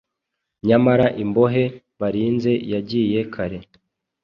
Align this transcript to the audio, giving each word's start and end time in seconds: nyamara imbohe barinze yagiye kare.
nyamara 0.67 1.07
imbohe 1.23 1.63
barinze 1.99 2.53
yagiye 2.71 3.19
kare. 3.33 3.59